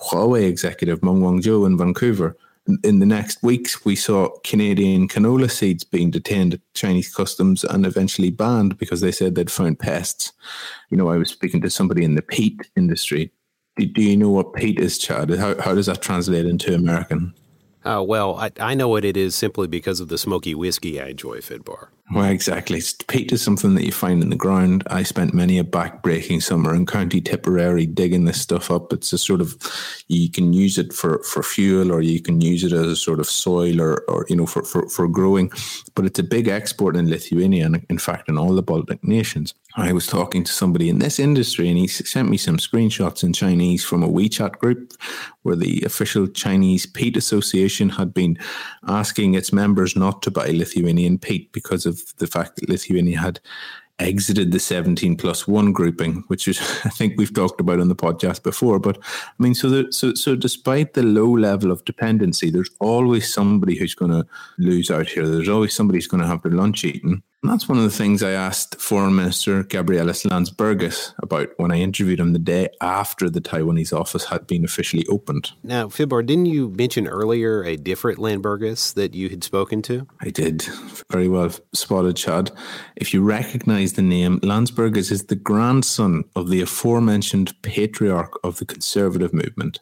[0.00, 2.36] Huawei executive Meng Wanzhou in Vancouver
[2.84, 7.86] in the next weeks, we saw Canadian canola seeds being detained at Chinese customs and
[7.86, 10.32] eventually banned because they said they'd found pests.
[10.90, 13.32] You know, I was speaking to somebody in the peat industry.
[13.76, 15.30] Do, do you know what peat is, Chad?
[15.30, 17.34] How, how does that translate into American?
[17.84, 21.08] Uh, well, I, I know what it is simply because of the smoky whiskey I
[21.08, 21.88] enjoy, Finbar.
[22.12, 22.82] Well, exactly.
[23.06, 24.82] Peat is something that you find in the ground.
[24.88, 28.92] I spent many a back-breaking summer in County Tipperary digging this stuff up.
[28.92, 29.56] It's a sort of
[30.08, 33.20] you can use it for, for fuel, or you can use it as a sort
[33.20, 35.52] of soil, or, or you know for, for, for growing.
[35.94, 39.54] But it's a big export in Lithuania, and in fact, in all the Baltic nations.
[39.76, 43.32] I was talking to somebody in this industry, and he sent me some screenshots in
[43.32, 44.92] Chinese from a WeChat group
[45.42, 48.38] where the official Chinese peat association had been
[48.88, 53.40] asking its members not to buy Lithuanian peat because of the fact that Lithuania had
[54.00, 57.94] exited the 17 plus one grouping, which is, I think we've talked about on the
[57.94, 58.78] podcast before.
[58.78, 63.76] But I mean, so, so, so despite the low level of dependency, there's always somebody
[63.76, 64.26] who's going to
[64.58, 65.28] lose out here.
[65.28, 67.22] There's always somebody who's going to have their lunch eaten.
[67.42, 71.76] And that's one of the things I asked Foreign Minister Gabrielis Landsbergis about when I
[71.76, 75.52] interviewed him the day after the Taiwanese office had been officially opened.
[75.62, 80.06] Now, Finbar, didn't you mention earlier a different Landsbergis that you had spoken to?
[80.20, 80.62] I did.
[81.10, 82.50] Very well spotted, Chad.
[82.96, 88.66] If you recognize the name, Landsbergis is the grandson of the aforementioned patriarch of the
[88.66, 89.80] conservative movement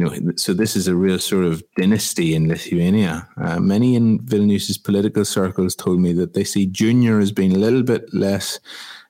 [0.00, 3.28] you know, so this is a real sort of dynasty in Lithuania.
[3.36, 7.58] Uh, many in Vilnius's political circles told me that they see junior as being a
[7.58, 8.60] little bit less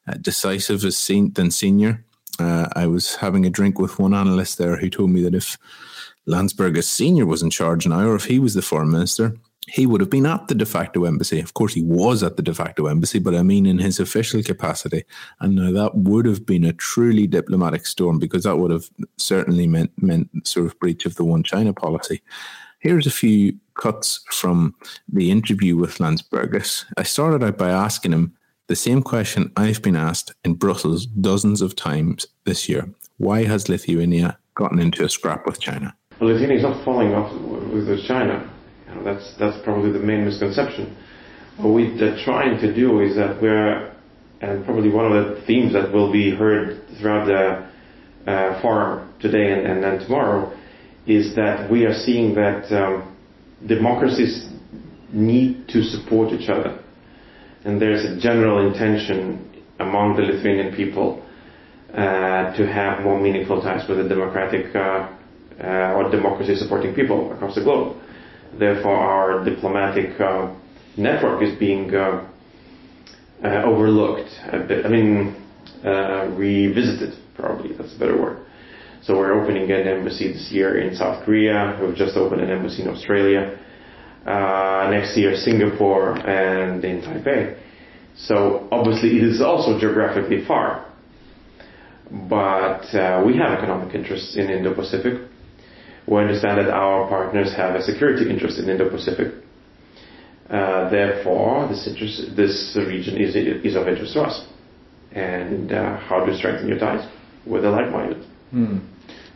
[0.09, 2.05] uh, decisive as sen- than senior.
[2.40, 5.59] Uh, I was having a drink with one analyst there who told me that if
[6.26, 9.37] Landsbergis senior was in charge now, or if he was the foreign minister,
[9.72, 11.40] he would have been at the de facto embassy.
[11.40, 14.42] Of course, he was at the de facto embassy, but I mean in his official
[14.42, 15.04] capacity.
[15.38, 19.66] And now that would have been a truly diplomatic storm because that would have certainly
[19.66, 22.20] meant meant sort of breach of the one China policy.
[22.80, 24.74] Here's a few cuts from
[25.09, 26.87] the interview with Landsbergis.
[26.96, 28.35] I started out by asking him
[28.66, 32.88] the same question I've been asked in Brussels dozens of times this year.
[33.18, 35.94] Why has Lithuania gotten into a scrap with China?
[36.18, 37.33] Well, Lithuania is not falling off
[37.72, 38.48] with China
[39.05, 40.96] that's that's probably the main misconception.
[41.57, 43.92] What we're trying to do is that we're,
[44.40, 49.53] and probably one of the themes that will be heard throughout the uh, forum today
[49.53, 50.57] and, and, and, tomorrow,
[51.07, 53.16] is that we are seeing that um,
[53.66, 54.48] democracies
[55.12, 56.83] need to support each other,
[57.64, 59.46] and there's a general intention
[59.81, 61.22] among the Lithuanian people
[61.92, 65.09] uh, to have more meaningful ties with the democratic uh,
[65.62, 68.00] uh or democracy supporting people across the globe.
[68.61, 70.55] Therefore, our diplomatic uh,
[70.99, 72.29] network is being uh,
[73.42, 74.29] uh, overlooked,
[74.68, 75.35] bit, I mean,
[76.37, 78.44] revisited, probably, that's a better word.
[79.03, 81.81] So we're opening an embassy this year in South Korea.
[81.81, 83.59] We've just opened an embassy in Australia.
[84.27, 87.57] Uh, next year, Singapore and in Taipei.
[88.14, 90.85] So obviously it is also geographically far.
[92.11, 95.30] But uh, we have economic interests in Indo-Pacific.
[96.07, 99.35] We understand that our partners have a security interest in Indo-Pacific.
[100.49, 101.87] Uh, therefore, this,
[102.77, 104.47] region is, is of interest to us.
[105.13, 107.09] And uh, how to strengthen your ties
[107.47, 108.25] with the like-minded.
[108.51, 108.79] Hmm.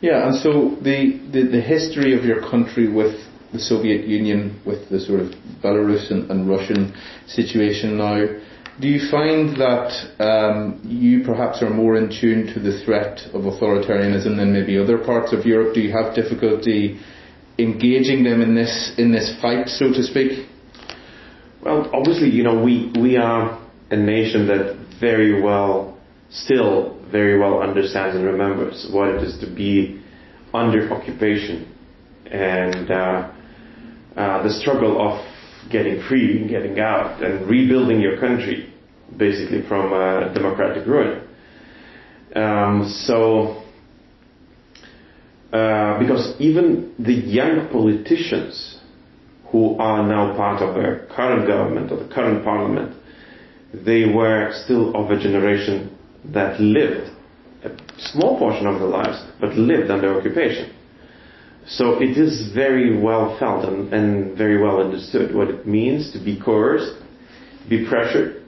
[0.00, 3.14] Yeah, and so the, history of your country with
[3.52, 5.28] the Soviet Union, with the sort of
[5.62, 6.94] Belarus and, and Russian
[7.26, 8.26] situation now,
[8.80, 13.42] do you find that um, you perhaps are more in tune to the threat of
[13.42, 15.74] authoritarianism than maybe other parts of Europe?
[15.74, 17.00] Do you have difficulty
[17.58, 20.48] engaging them in this in this fight, so to speak?
[21.62, 23.60] Well, obviously, you know, we we are
[23.90, 25.96] a nation that very well,
[26.30, 30.02] still very well understands and remembers what it is to be
[30.52, 31.70] under occupation
[32.26, 33.30] and uh,
[34.16, 35.33] uh, the struggle of
[35.70, 38.72] getting free and getting out and rebuilding your country
[39.16, 41.26] basically from a democratic ruin.
[42.34, 43.62] Um, so,
[45.52, 48.80] uh, because even the young politicians
[49.50, 52.96] who are now part of the current government or the current parliament,
[53.72, 55.96] they were still of a generation
[56.32, 57.10] that lived
[57.62, 60.73] a small portion of their lives, but lived under occupation.
[61.66, 66.18] So it is very well felt and, and, very well understood what it means to
[66.18, 67.02] be coerced,
[67.68, 68.44] be pressured,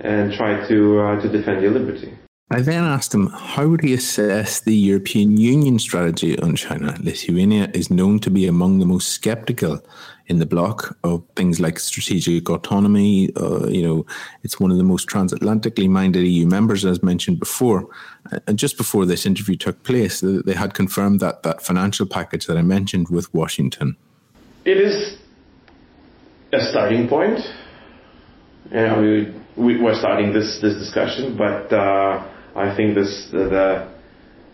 [0.00, 2.12] and try to uh, to defend your liberty.
[2.52, 6.96] I then asked him, how would he assess the European Union strategy on China?
[7.00, 9.80] Lithuania is known to be among the most skeptical
[10.30, 13.30] in the bloc of things like strategic autonomy.
[13.36, 14.06] Uh, you know,
[14.44, 17.88] it's one of the most transatlantically minded EU members, as mentioned before.
[18.46, 22.56] And just before this interview took place, they had confirmed that that financial package that
[22.56, 23.96] I mentioned with Washington.
[24.64, 25.18] It is
[26.52, 27.40] a starting point.
[28.70, 29.00] You know,
[29.56, 33.88] we, we, are starting this, this discussion, but uh, I think this the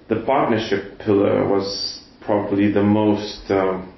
[0.09, 3.93] the partnership pillar was probably the most um,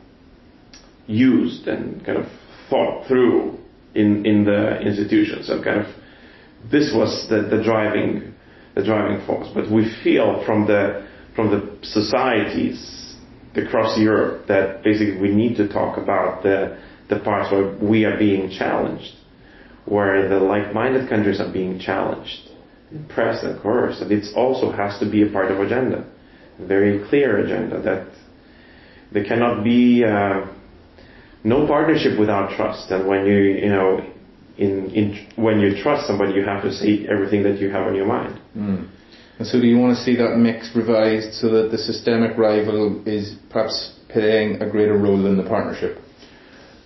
[1.09, 2.27] used and kind of
[2.71, 3.59] thought through
[3.95, 5.49] in in the institutions.
[5.49, 5.87] So kind of
[6.71, 8.35] this was the, the driving
[8.77, 9.49] the driving force.
[9.53, 13.17] But we feel from the from the societies
[13.57, 18.19] across Europe that basically we need to talk about the the parts where we are
[18.19, 19.15] being challenged,
[19.87, 22.49] where the like-minded countries are being challenged
[23.09, 24.01] press and coerce.
[24.01, 26.07] And it also has to be a part of agenda,
[26.59, 28.07] a very clear agenda that
[29.13, 30.47] there cannot be uh,
[31.49, 32.91] no partnership without trust.
[32.91, 33.89] And when you you know
[34.59, 37.95] in, in when you trust somebody, you have to say everything that you have on
[37.95, 38.41] your mind.
[38.57, 38.91] Mm.
[39.39, 43.03] And so, do you want to see that mix revised so that the systemic rival
[43.07, 45.99] is perhaps playing a greater role in the partnership?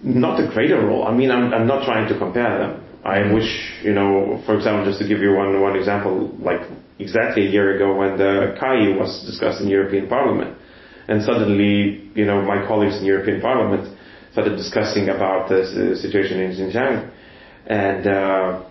[0.02, 1.06] Not a greater role.
[1.06, 2.84] I mean, I'm, I'm not trying to compare them.
[3.04, 3.50] I wish,
[3.82, 6.60] you know, for example, just to give you one one example, like
[6.98, 10.56] exactly a year ago when the CAI was discussed in European Parliament,
[11.08, 13.96] and suddenly, you know, my colleagues in European Parliament
[14.32, 17.10] started discussing about the situation in Xinjiang,
[17.66, 18.62] and uh,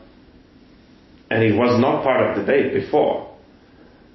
[1.29, 3.33] and it was not part of the debate before,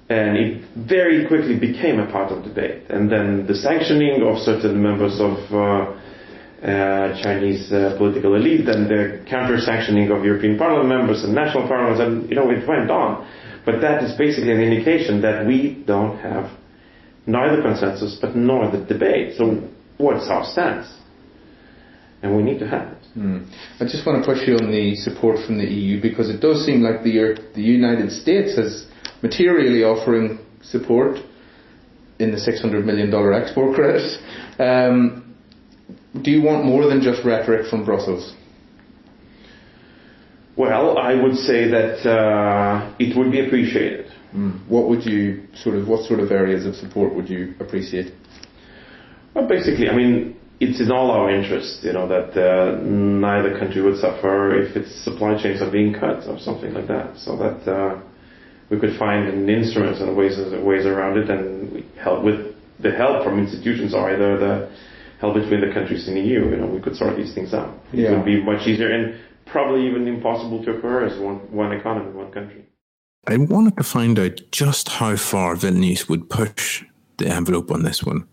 [0.09, 4.37] and it very quickly became a part of the debate, and then the sanctioning of
[4.39, 5.95] certain members of uh,
[6.63, 12.01] uh, Chinese uh, political elite and the counter-sanctioning of European Parliament members and national parliaments,
[12.01, 13.25] and you know it went on.
[13.65, 16.51] But that is basically an indication that we don't have
[17.25, 19.35] neither consensus but nor the debate.
[19.37, 20.87] So what's our stance?
[22.21, 22.97] And we need to have it.
[23.17, 23.47] Mm.
[23.79, 26.65] I just want to push you on the support from the EU because it does
[26.65, 28.87] seem like the the United States is
[29.21, 31.17] materially offering support
[32.19, 34.19] in the $600 million export credit.
[34.59, 35.35] Um,
[36.21, 38.33] do you want more than just rhetoric from Brussels?
[40.55, 44.11] Well, I would say that uh, it would be appreciated.
[44.35, 44.67] Mm.
[44.67, 48.13] What would you sort of what sort of areas of support would you appreciate?
[49.35, 53.81] Well, basically, I mean, it's in all our interest, you know, that uh, neither country
[53.81, 57.17] would suffer if its supply chains are being cut or something like that.
[57.17, 58.01] So that uh,
[58.69, 63.23] we could find an instruments and ways ways around it, and help with the help
[63.23, 64.71] from institutions, or either the
[65.19, 66.49] help between the countries in the EU.
[66.49, 67.73] You know, we could sort these things out.
[67.91, 68.11] Yeah.
[68.11, 72.11] It would be much easier and probably even impossible to occur as one, one economy,
[72.11, 72.65] one country.
[73.27, 76.83] I wanted to find out just how far Vilnius would push
[77.17, 78.27] the envelope on this one.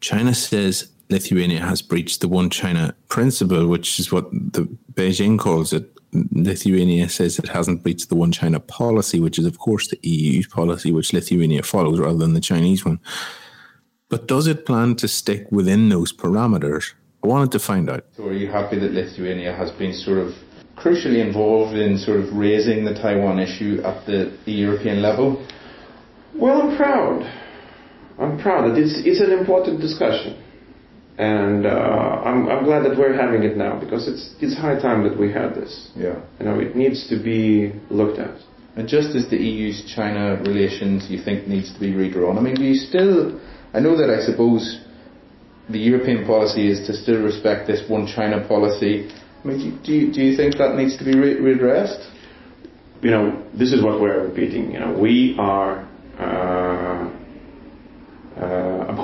[0.00, 5.72] China says Lithuania has breached the one China principle, which is what the Beijing calls
[5.72, 5.90] it,
[6.32, 10.46] Lithuania says it hasn't breached the one China policy, which is, of course, the EU's
[10.46, 13.00] policy, which Lithuania follows rather than the Chinese one.
[14.08, 16.92] But does it plan to stick within those parameters?
[17.22, 18.04] I wanted to find out.
[18.16, 20.34] So, are you happy that Lithuania has been sort of
[20.76, 25.44] crucially involved in sort of raising the Taiwan issue at the, the European level?
[26.34, 27.22] Well, I'm proud.
[28.18, 30.43] I'm proud that it's, it's an important discussion.
[31.16, 35.04] And uh, I'm, I'm glad that we're having it now because it's, it's high time
[35.04, 35.90] that we had this.
[35.94, 36.20] Yeah.
[36.40, 38.36] You know, it needs to be looked at.
[38.76, 42.56] And just as the EU's China relations you think needs to be redrawn, I mean,
[42.56, 43.40] do you still,
[43.72, 44.80] I know that I suppose
[45.70, 49.08] the European policy is to still respect this one China policy.
[49.44, 52.10] I mean, do you, do you think that needs to be re- redressed?
[53.02, 54.72] You know, this is what we're repeating.
[54.72, 55.88] You know, we are
[56.18, 57.10] uh,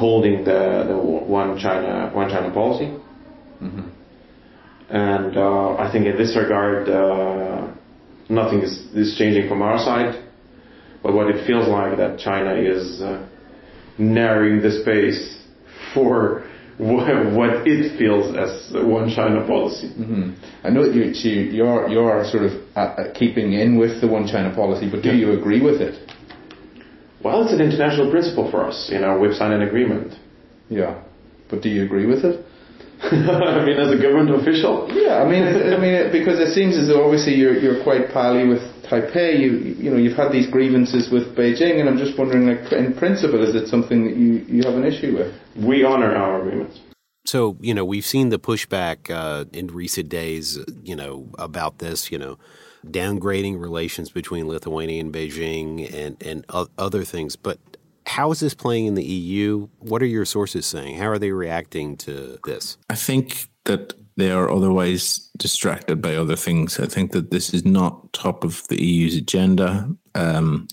[0.01, 2.87] upholding the, the one China one China policy,
[3.63, 3.89] mm-hmm.
[4.89, 7.71] and uh, I think in this regard, uh,
[8.31, 10.25] nothing is, is changing from our side.
[11.03, 13.27] But what it feels like that China is uh,
[13.99, 15.45] narrowing the space
[15.93, 16.47] for
[16.79, 19.89] what it feels as one China policy.
[19.89, 20.33] Mm-hmm.
[20.65, 24.55] I know that you, you're you're sort of uh, keeping in with the one China
[24.55, 26.11] policy, but do you agree with it?
[27.23, 28.89] Well, it's an international principle for us.
[28.91, 30.15] You know, we've signed an agreement.
[30.69, 31.03] Yeah,
[31.51, 32.45] but do you agree with it?
[33.03, 34.89] I mean, as a government official.
[34.93, 38.47] Yeah, I mean, I mean, because it seems as though obviously you're you're quite pally
[38.47, 39.41] with Taipei.
[39.41, 42.95] You you know you've had these grievances with Beijing, and I'm just wondering, like in
[42.95, 45.35] principle, is it something that you you have an issue with?
[45.57, 46.79] We honor our agreements.
[47.25, 50.59] So you know we've seen the pushback uh, in recent days.
[50.85, 52.13] You know about this.
[52.13, 52.39] You know
[52.87, 56.45] downgrading relations between Lithuania and Beijing and, and
[56.79, 57.37] other things.
[57.37, 57.59] But
[58.07, 59.69] how is this playing in the EU?
[59.79, 60.97] What are your sources saying?
[60.97, 62.77] How are they reacting to this?
[62.89, 66.79] I think that they are otherwise distracted by other things.
[66.81, 69.89] I think that this is not top of the EU's agenda.
[70.15, 70.69] Um,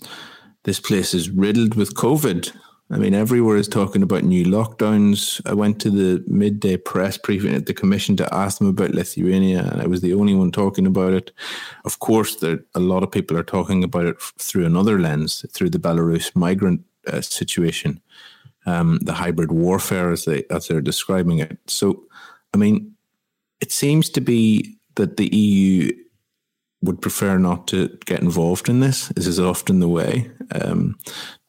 [0.63, 2.51] this place is riddled with COVID.
[2.89, 5.41] I mean, everywhere is talking about new lockdowns.
[5.45, 9.69] I went to the midday press briefing at the Commission to ask them about Lithuania,
[9.71, 11.31] and I was the only one talking about it.
[11.83, 15.71] Of course, there a lot of people are talking about it through another lens, through
[15.71, 18.01] the Belarus migrant uh, situation,
[18.65, 21.57] um, the hybrid warfare as they as they're describing it.
[21.67, 22.03] So,
[22.53, 22.95] I mean,
[23.59, 25.91] it seems to be that the EU
[26.88, 29.09] would prefer not to get involved in this.
[29.09, 30.31] This is often the way.
[30.51, 30.97] Um,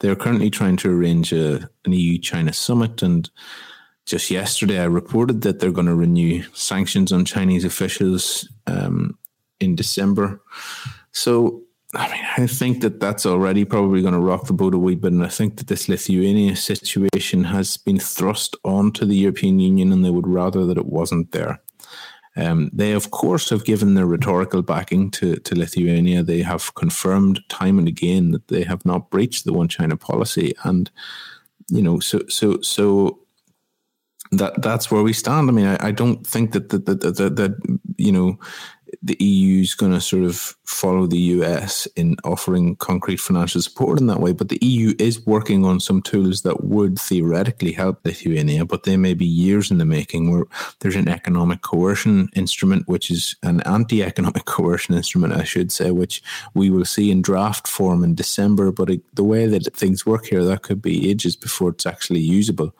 [0.01, 3.03] they're currently trying to arrange a, an EU China summit.
[3.03, 3.30] And
[4.05, 9.16] just yesterday, I reported that they're going to renew sanctions on Chinese officials um,
[9.61, 10.43] in December.
[11.12, 11.62] So,
[11.95, 14.95] I mean, I think that that's already probably going to rock the boat a wee
[14.95, 15.12] bit.
[15.12, 20.05] And I think that this Lithuania situation has been thrust onto the European Union, and
[20.05, 21.61] they would rather that it wasn't there.
[22.39, 26.22] Um, they, of course, have given their rhetorical backing to, to Lithuania.
[26.22, 30.55] They have confirmed time and again that they have not breached the one China policy,
[30.62, 30.89] and
[31.68, 33.18] you know, so so so
[34.30, 35.49] that that's where we stand.
[35.49, 38.39] I mean, I, I don't think that that, that that that you know
[39.03, 44.01] the EU is going to sort of follow the US in offering concrete financial support
[44.01, 44.32] in that way.
[44.32, 48.97] But the EU is working on some tools that would theoretically help Lithuania, but they
[48.97, 50.30] may be years in the making.
[50.30, 50.45] Where
[50.80, 56.22] there's an economic coercion instrument, which is an anti-economic coercion instrument, I should say, which
[56.55, 58.72] we will see in draft form in December.
[58.72, 62.20] But it, the way that things work here, that could be ages before it's actually
[62.20, 62.74] usable.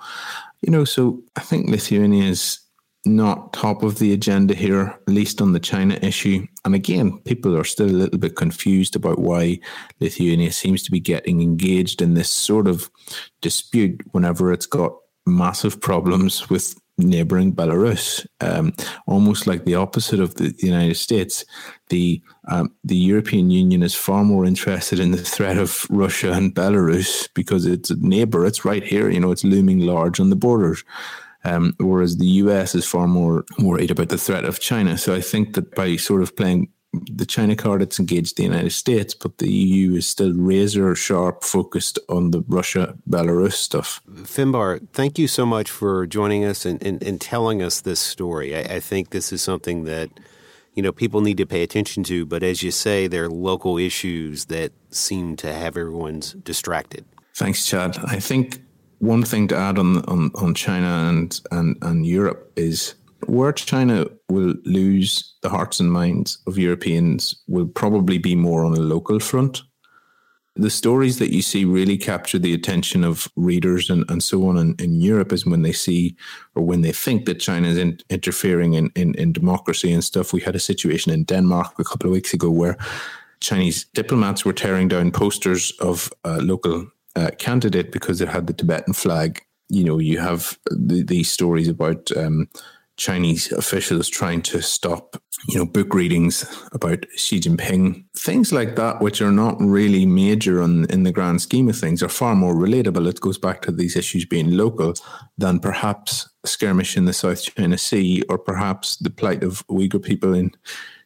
[0.63, 2.59] You know, so I think Lithuania is
[3.05, 6.47] not top of the agenda here, at least on the China issue.
[6.65, 9.61] And again, people are still a little bit confused about why
[10.01, 12.91] Lithuania seems to be getting engaged in this sort of
[13.41, 14.93] dispute whenever it's got
[15.27, 18.73] massive problems with neighboring Belarus, um,
[19.07, 21.45] almost like the opposite of the, the United States.
[21.91, 26.55] The um, the European Union is far more interested in the threat of Russia and
[26.55, 28.45] Belarus because it's a neighbor.
[28.45, 29.09] It's right here.
[29.09, 30.83] You know, it's looming large on the borders.
[31.45, 34.99] Um, whereas the US is far more worried about the threat of China.
[34.99, 38.73] So I think that by sort of playing the China card, it's engaged the United
[38.73, 44.01] States, but the EU is still razor sharp focused on the Russia Belarus stuff.
[44.23, 48.57] Finbar, thank you so much for joining us and, and, and telling us this story.
[48.57, 50.09] I, I think this is something that
[50.75, 53.77] you know people need to pay attention to, but as you say, there are local
[53.77, 57.05] issues that seem to have everyone's distracted.
[57.35, 57.99] Thanks, Chad.
[58.05, 58.61] I think
[58.99, 62.95] one thing to add on on, on China and, and and Europe is
[63.27, 68.75] where China will lose the hearts and minds of Europeans will probably be more on
[68.75, 69.63] a local front.
[70.59, 74.59] the stories that you see really capture the attention of readers and, and so on
[74.59, 76.17] in, in Europe is when they see
[76.57, 80.33] or when they think that China is in, interfering in, in, in democracy and stuff.
[80.33, 82.77] We had a situation in Denmark a couple of weeks ago where
[83.41, 88.53] Chinese diplomats were tearing down posters of a local uh, candidate because it had the
[88.53, 89.43] Tibetan flag.
[89.69, 92.49] You know, you have the, these stories about um,
[92.99, 99.01] Chinese officials trying to stop, you know, book readings about Xi Jinping, things like that,
[99.01, 102.55] which are not really major on, in the grand scheme of things, are far more
[102.55, 103.09] relatable.
[103.09, 104.95] It goes back to these issues being local
[105.39, 110.03] than perhaps a skirmish in the South China Sea or perhaps the plight of Uyghur
[110.03, 110.51] people in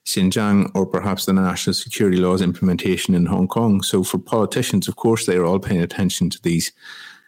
[0.04, 3.82] Xinjiang or perhaps the national security laws implementation in Hong Kong.
[3.82, 6.72] So for politicians, of course, they are all paying attention to these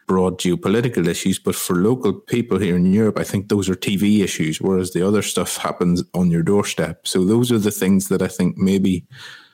[0.07, 1.39] broad geopolitical issues.
[1.39, 5.07] But for local people here in Europe, I think those are TV issues, whereas the
[5.07, 7.07] other stuff happens on your doorstep.
[7.07, 9.05] So those are the things that I think maybe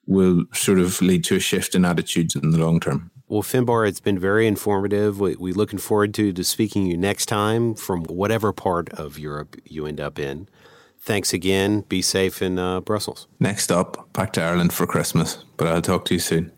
[0.07, 3.11] will sort of lead to a shift in attitudes in the long term.
[3.27, 5.19] Well, Finbar, it's been very informative.
[5.19, 9.55] We're looking forward to, to speaking to you next time from whatever part of Europe
[9.63, 10.49] you end up in.
[11.03, 11.81] Thanks again.
[11.81, 13.27] Be safe in uh, Brussels.
[13.39, 16.51] Next up, back to Ireland for Christmas, but I'll talk to you soon.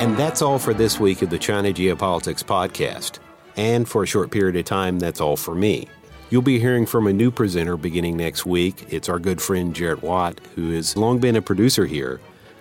[0.00, 3.18] And that's all for this week of the China Geopolitics Podcast.
[3.56, 5.88] And for a short period of time, that's all for me.
[6.30, 8.86] You'll be hearing from a new presenter beginning next week.
[8.88, 12.20] It's our good friend Jarrett Watt, who has long been a producer here,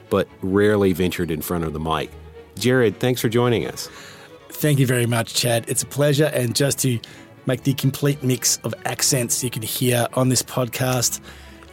[0.10, 2.10] but rarely ventured in front of the mic.
[2.58, 3.90] Jared, thanks for joining us.
[4.50, 5.66] Thank you very much, Chad.
[5.68, 6.32] It's a pleasure.
[6.34, 7.00] And just to
[7.46, 11.20] make the complete mix of accents you can hear on this podcast,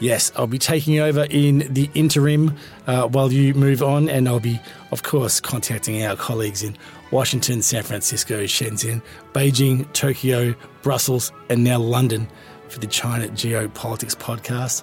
[0.03, 2.57] Yes, I'll be taking over in the interim
[2.89, 4.59] uh, while you move on, and I'll be,
[4.91, 6.77] of course, contacting our colleagues in
[7.13, 9.01] Washington, San Francisco, Shenzhen,
[9.33, 12.27] Beijing, Tokyo, Brussels, and now London
[12.69, 14.83] for the China Geopolitics podcast.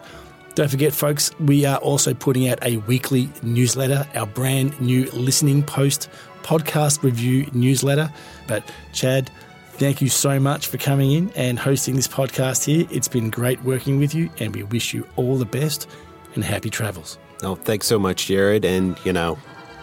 [0.55, 5.63] Don't forget, folks, we are also putting out a weekly newsletter, our brand new listening
[5.63, 6.09] post
[6.43, 8.09] podcast review newsletter.
[8.47, 8.63] But,
[8.93, 9.29] Chad,
[9.79, 12.85] Thank you so much for coming in and hosting this podcast here.
[12.91, 15.87] It's been great working with you, and we wish you all the best
[16.35, 17.17] and happy travels.
[17.43, 18.65] Oh, thanks so much, Jared.
[18.65, 19.37] And, you know,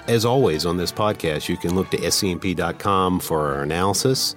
[0.07, 4.37] as always on this podcast, you can look to scmp.com for our analysis,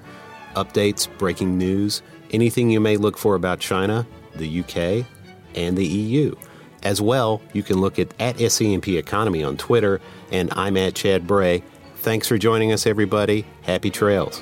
[0.56, 5.06] updates, breaking news, anything you may look for about China, the UK,
[5.56, 6.34] and the EU.
[6.84, 10.00] As well, you can look at, at SCMP Economy on Twitter,
[10.32, 11.64] and I'm at Chad Bray.
[11.98, 13.46] Thanks for joining us, everybody.
[13.64, 14.42] Happy trails.